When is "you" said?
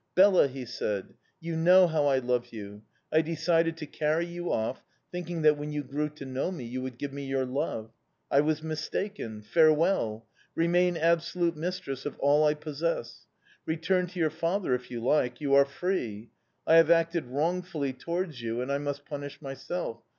1.39-1.55, 2.51-2.81, 4.25-4.51, 5.71-5.83, 6.63-6.81, 14.89-15.01, 15.39-15.53, 18.41-18.59